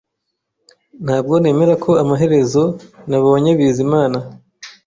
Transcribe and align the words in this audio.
Ntabwo 1.05 1.33
nemera 1.41 1.73
ko 1.83 1.91
amaherezo 2.03 2.63
nabonye 3.09 3.51
Bizimana 3.57 4.17